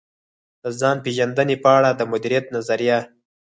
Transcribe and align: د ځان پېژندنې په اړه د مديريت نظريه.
د 0.63 0.65
ځان 0.79 0.97
پېژندنې 1.03 1.55
په 1.63 1.69
اړه 1.77 1.89
د 1.95 2.01
مديريت 2.11 2.45
نظريه. 2.55 2.99